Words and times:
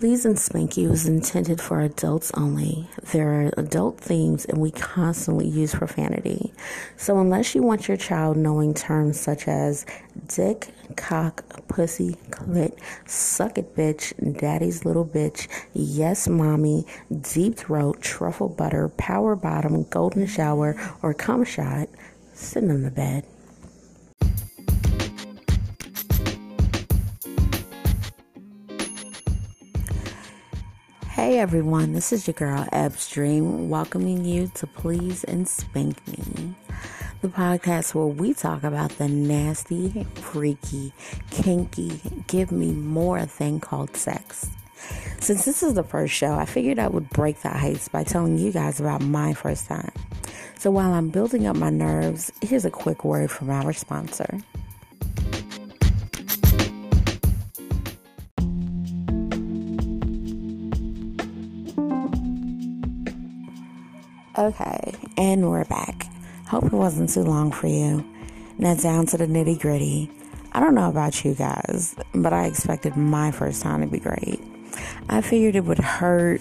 Please 0.00 0.24
and 0.24 0.36
Spanky 0.36 0.88
was 0.88 1.06
intended 1.06 1.60
for 1.60 1.82
adults 1.82 2.32
only. 2.32 2.88
There 3.12 3.28
are 3.28 3.52
adult 3.58 4.00
themes 4.00 4.46
and 4.46 4.56
we 4.56 4.70
constantly 4.70 5.46
use 5.46 5.74
profanity. 5.74 6.54
So, 6.96 7.18
unless 7.18 7.54
you 7.54 7.62
want 7.62 7.86
your 7.86 7.98
child 7.98 8.38
knowing 8.38 8.72
terms 8.72 9.20
such 9.20 9.46
as 9.46 9.84
dick, 10.26 10.72
cock, 10.96 11.44
pussy, 11.68 12.16
clit, 12.30 12.78
suck 13.04 13.58
it 13.58 13.76
bitch, 13.76 14.14
daddy's 14.40 14.86
little 14.86 15.04
bitch, 15.04 15.48
yes 15.74 16.26
mommy, 16.26 16.86
deep 17.20 17.58
throat, 17.58 18.00
truffle 18.00 18.48
butter, 18.48 18.88
power 18.88 19.36
bottom, 19.36 19.82
golden 19.90 20.26
shower, 20.26 20.80
or 21.02 21.12
cum 21.12 21.44
shot, 21.44 21.90
sit 22.32 22.64
in 22.64 22.84
the 22.84 22.90
bed. 22.90 23.26
Hey 31.20 31.38
everyone, 31.38 31.92
this 31.92 32.14
is 32.14 32.26
your 32.26 32.32
girl 32.32 32.66
Eb's 32.72 33.06
Dream, 33.10 33.68
welcoming 33.68 34.24
you 34.24 34.50
to 34.54 34.66
Please 34.66 35.22
and 35.22 35.46
Spank 35.46 35.98
Me, 36.08 36.54
the 37.20 37.28
podcast 37.28 37.94
where 37.94 38.06
we 38.06 38.32
talk 38.32 38.64
about 38.64 38.92
the 38.92 39.06
nasty, 39.06 40.06
freaky, 40.14 40.94
kinky, 41.30 42.00
give 42.26 42.50
me 42.50 42.72
more 42.72 43.26
thing 43.26 43.60
called 43.60 43.94
sex. 43.98 44.48
Since 45.20 45.44
this 45.44 45.62
is 45.62 45.74
the 45.74 45.84
first 45.84 46.14
show, 46.14 46.32
I 46.32 46.46
figured 46.46 46.78
I 46.78 46.88
would 46.88 47.10
break 47.10 47.42
the 47.42 47.54
ice 47.54 47.86
by 47.86 48.02
telling 48.02 48.38
you 48.38 48.50
guys 48.50 48.80
about 48.80 49.02
my 49.02 49.34
first 49.34 49.66
time. 49.66 49.92
So 50.56 50.70
while 50.70 50.94
I'm 50.94 51.10
building 51.10 51.46
up 51.46 51.54
my 51.54 51.68
nerves, 51.68 52.32
here's 52.40 52.64
a 52.64 52.70
quick 52.70 53.04
word 53.04 53.30
from 53.30 53.50
our 53.50 53.74
sponsor. 53.74 54.40
Okay, 64.38 64.94
and 65.16 65.50
we're 65.50 65.64
back. 65.64 66.06
Hope 66.46 66.64
it 66.64 66.72
wasn't 66.72 67.10
too 67.10 67.22
long 67.22 67.50
for 67.50 67.66
you. 67.66 68.08
Now, 68.58 68.74
down 68.74 69.06
to 69.06 69.16
the 69.16 69.26
nitty 69.26 69.60
gritty. 69.60 70.08
I 70.52 70.60
don't 70.60 70.76
know 70.76 70.88
about 70.88 71.24
you 71.24 71.34
guys, 71.34 71.96
but 72.14 72.32
I 72.32 72.46
expected 72.46 72.96
my 72.96 73.32
first 73.32 73.60
time 73.60 73.80
to 73.80 73.88
be 73.88 73.98
great. 73.98 74.40
I 75.08 75.20
figured 75.20 75.56
it 75.56 75.64
would 75.64 75.78
hurt, 75.78 76.40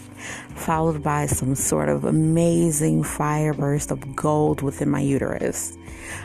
followed 0.56 1.02
by 1.02 1.26
some 1.26 1.56
sort 1.56 1.90
of 1.90 2.04
amazing 2.04 3.04
fire 3.04 3.54
burst 3.54 3.92
of 3.92 4.16
gold 4.16 4.62
within 4.62 4.90
my 4.90 5.02
uterus. 5.02 5.78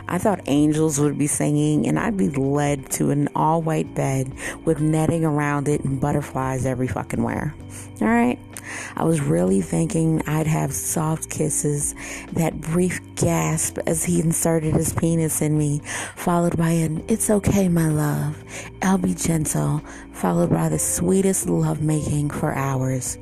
I 0.08 0.19
thought 0.19 0.41
angels 0.46 1.00
would 1.00 1.19
be 1.19 1.27
singing, 1.27 1.86
and 1.86 1.98
I'd 1.98 2.16
be 2.16 2.28
led 2.28 2.91
to 2.92 3.11
an 3.11 3.28
all 3.34 3.62
white 3.62 3.94
bed 3.94 4.33
with 4.64 4.80
netting 4.80 5.24
around 5.24 5.69
it 5.69 5.83
and 5.84 6.00
butterflies 6.00 6.66
every 6.66 6.88
fucking 6.88 7.22
where. 7.22 7.55
All 8.00 8.08
right? 8.08 8.39
I 8.96 9.05
was 9.05 9.20
really 9.20 9.61
thinking 9.61 10.22
I'd 10.27 10.46
have 10.46 10.72
soft 10.72 11.30
kisses, 11.30 11.94
that 12.33 12.61
brief 12.61 13.00
gasp 13.16 13.78
as 13.86 14.05
he 14.05 14.20
inserted 14.20 14.74
his 14.74 14.92
penis 14.92 15.42
in 15.42 15.58
me, 15.58 15.80
followed 16.16 16.56
by 16.56 16.70
an 16.70 17.05
It's 17.08 17.30
okay, 17.30 17.68
my 17.68 17.89
love, 17.89 18.42
I'll 18.83 18.98
be 18.98 19.14
gentle, 19.14 19.83
followed 20.12 20.50
by 20.50 20.68
the 20.68 20.78
sweetest 20.78 21.48
lovemaking 21.95 22.31
for 22.31 22.53
hours. 22.55 23.19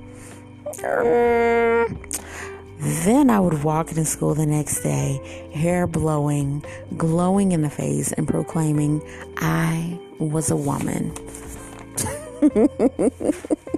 Then 3.05 3.31
I 3.31 3.39
would 3.39 3.63
walk 3.63 3.91
into 3.91 4.05
school 4.05 4.35
the 4.35 4.47
next 4.47 4.83
day, 4.83 5.49
hair 5.55 5.87
blowing, 5.87 6.65
glowing 6.97 7.53
in 7.53 7.63
the 7.63 7.71
face, 7.71 8.13
and 8.13 8.27
proclaiming 8.27 9.03
I 9.39 9.99
was 10.19 10.51
a 10.51 10.57
woman. 10.57 11.13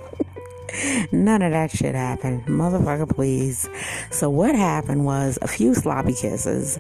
None 1.13 1.43
of 1.43 1.53
that 1.53 1.71
shit 1.71 1.95
happened. 1.95 2.47
Motherfucker, 2.47 3.09
please. 3.09 3.69
So, 4.11 4.31
what 4.31 4.55
happened 4.55 5.05
was 5.05 5.39
a 5.43 5.49
few 5.49 5.75
sloppy 5.75 6.15
kisses 6.15 6.79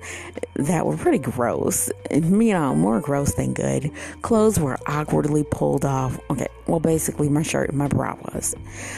that 0.55 0.87
were 0.87 0.97
pretty 0.97 1.19
gross. 1.19 1.91
You 2.10 2.21
know, 2.21 2.75
more 2.75 3.00
gross 3.00 3.34
than 3.34 3.55
good. 3.55 3.91
Clothes 4.22 4.59
were 4.59 4.78
awkwardly 4.87 5.44
pulled 5.44 5.84
off. 5.84 6.19
Okay, 6.31 6.49
well, 6.66 6.81
basically, 6.81 7.28
my 7.28 7.43
shirt 7.43 7.71
and 7.71 7.78
my 7.78 7.88
bra 7.88 8.16
was. 8.32 8.55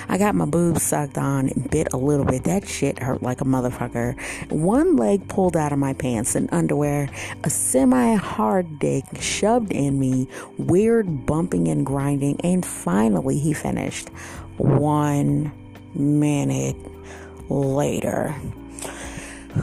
I 0.09 0.19
got 0.19 0.35
my 0.35 0.45
boobs 0.45 0.83
sucked 0.83 1.19
on 1.19 1.49
and 1.49 1.71
bit 1.71 1.89
a 1.93 1.97
little 1.97 2.25
bit. 2.25 2.45
That 2.45 2.69
shit 2.69 2.99
hurt 2.99 3.23
like 3.23 3.41
a 3.41 3.45
motherfucker. 3.45 4.19
One 4.51 4.97
leg 4.97 5.29
pulled 5.29 5.57
out 5.57 5.73
of 5.73 5.79
my 5.79 5.95
pants 5.95 6.35
and 6.35 6.49
underwear, 6.53 7.09
a 7.43 7.51
semi 7.51 8.15
hard 8.15 8.79
dick 8.79 9.05
shoved 9.21 9.73
in 9.73 9.99
me, 9.99 10.29
weird 10.59 11.27
bumping 11.27 11.69
and 11.69 11.85
grinding, 11.85 12.41
and 12.43 12.65
finally 12.65 13.39
he 13.39 13.53
finished 13.53 14.11
one 14.59 15.53
minute 15.95 16.77
later. 17.49 18.35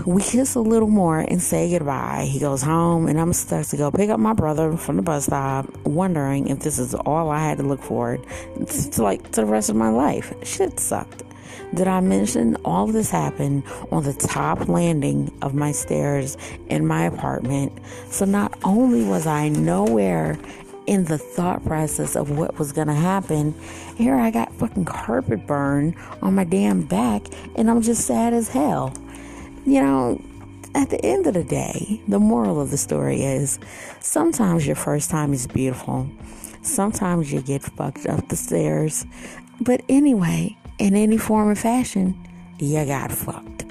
We 0.05 0.23
kiss 0.23 0.55
a 0.55 0.59
little 0.59 0.89
more 0.89 1.19
and 1.19 1.39
say 1.39 1.69
goodbye. 1.69 2.27
He 2.27 2.39
goes 2.39 2.63
home, 2.63 3.07
and 3.07 3.19
I'm 3.19 3.31
stuck 3.31 3.67
to 3.67 3.77
go 3.77 3.91
pick 3.91 4.09
up 4.09 4.19
my 4.19 4.33
brother 4.33 4.75
from 4.75 4.95
the 4.95 5.03
bus 5.03 5.25
stop, 5.25 5.69
wondering 5.85 6.47
if 6.47 6.59
this 6.59 6.79
is 6.79 6.95
all 6.95 7.29
I 7.29 7.39
had 7.39 7.59
to 7.59 7.63
look 7.63 7.81
forward 7.81 8.25
to, 8.67 9.03
like 9.03 9.31
to 9.33 9.41
the 9.41 9.45
rest 9.45 9.69
of 9.69 9.75
my 9.75 9.89
life. 9.89 10.33
Shit 10.43 10.79
sucked. 10.79 11.23
Did 11.75 11.87
I 11.87 12.01
mention 12.01 12.55
all 12.65 12.87
this 12.87 13.09
happened 13.09 13.63
on 13.91 14.03
the 14.03 14.13
top 14.13 14.67
landing 14.67 15.31
of 15.41 15.53
my 15.53 15.71
stairs 15.71 16.37
in 16.69 16.85
my 16.87 17.05
apartment? 17.05 17.73
So 18.09 18.25
not 18.25 18.57
only 18.63 19.03
was 19.03 19.27
I 19.27 19.49
nowhere 19.49 20.37
in 20.85 21.05
the 21.05 21.17
thought 21.17 21.63
process 21.65 22.15
of 22.15 22.31
what 22.31 22.59
was 22.59 22.71
going 22.71 22.87
to 22.87 22.93
happen, 22.93 23.53
here 23.95 24.15
I 24.15 24.31
got 24.31 24.53
fucking 24.53 24.85
carpet 24.85 25.47
burn 25.47 25.95
on 26.21 26.35
my 26.35 26.43
damn 26.43 26.83
back 26.83 27.23
and 27.55 27.69
I'm 27.69 27.81
just 27.81 28.05
sad 28.05 28.33
as 28.33 28.49
hell. 28.49 28.93
You 29.65 29.81
know, 29.81 30.21
at 30.75 30.89
the 30.89 31.03
end 31.05 31.27
of 31.27 31.35
the 31.35 31.43
day, 31.43 32.01
the 32.07 32.19
moral 32.19 32.59
of 32.59 32.71
the 32.71 32.77
story 32.77 33.23
is 33.23 33.59
sometimes 33.99 34.65
your 34.65 34.75
first 34.75 35.09
time 35.09 35.33
is 35.33 35.47
beautiful. 35.47 36.09
Sometimes 36.61 37.31
you 37.31 37.41
get 37.41 37.61
fucked 37.61 38.05
up 38.05 38.27
the 38.29 38.35
stairs. 38.35 39.05
But 39.61 39.81
anyway, 39.87 40.57
in 40.79 40.95
any 40.95 41.17
form 41.17 41.49
or 41.49 41.55
fashion, 41.55 42.17
you 42.59 42.85
got 42.85 43.11
fucked. 43.11 43.65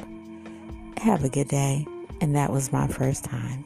Have 0.98 1.24
a 1.24 1.28
good 1.28 1.48
day. 1.48 1.86
And 2.20 2.36
that 2.36 2.52
was 2.52 2.72
my 2.72 2.86
first 2.86 3.24
time. 3.24 3.64